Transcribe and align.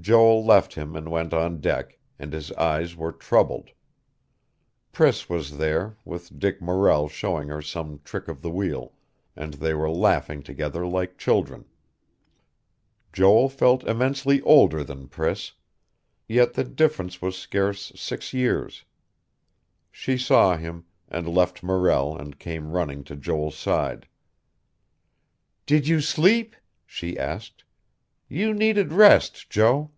Joel 0.00 0.44
left 0.44 0.74
him 0.74 0.94
and 0.94 1.10
went 1.10 1.34
on 1.34 1.60
deck, 1.60 1.98
and 2.20 2.32
his 2.32 2.52
eyes 2.52 2.94
were 2.94 3.10
troubled.... 3.10 3.70
Priss 4.92 5.28
was 5.28 5.56
there, 5.58 5.96
with 6.04 6.38
Dick 6.38 6.62
Morrell 6.62 7.08
showing 7.08 7.48
her 7.48 7.60
some 7.60 8.00
trick 8.04 8.28
of 8.28 8.40
the 8.40 8.48
wheel, 8.50 8.92
and 9.34 9.54
they 9.54 9.74
were 9.74 9.90
laughing 9.90 10.40
together 10.44 10.86
like 10.86 11.18
children. 11.18 11.64
Joel 13.12 13.48
felt 13.48 13.82
immensely 13.88 14.40
older 14.42 14.84
than 14.84 15.08
Priss.... 15.08 15.54
Yet 16.28 16.54
the 16.54 16.64
difference 16.64 17.20
was 17.20 17.36
scarce 17.36 17.90
six 17.96 18.32
years.... 18.32 18.84
She 19.90 20.16
saw 20.16 20.56
him, 20.56 20.84
and 21.08 21.26
left 21.26 21.60
Morrell 21.64 22.16
and 22.16 22.38
came 22.38 22.70
running 22.70 23.02
to 23.02 23.16
Joel's 23.16 23.56
side. 23.56 24.06
"Did 25.66 25.88
you 25.88 26.00
sleep?" 26.00 26.54
she 26.86 27.18
asked. 27.18 27.64
"You 28.30 28.52
needed 28.52 28.92
rest, 28.92 29.48
Joe." 29.48 29.90